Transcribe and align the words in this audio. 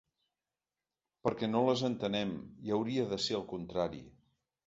Perquè 1.25 1.49
no 1.51 1.61
les 1.67 1.83
entenem, 1.91 2.33
i 2.69 2.73
hauria 2.77 3.05
de 3.13 3.21
ser 3.27 3.39
al 3.41 3.47
contrari. 3.55 4.01